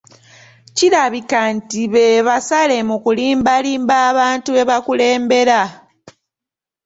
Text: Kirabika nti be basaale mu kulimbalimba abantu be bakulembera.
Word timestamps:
Kirabika 0.75 1.39
nti 1.55 1.81
be 1.93 2.05
basaale 2.27 2.77
mu 2.87 2.95
kulimbalimba 3.03 3.95
abantu 4.11 4.49
be 4.55 4.63
bakulembera. 4.69 5.59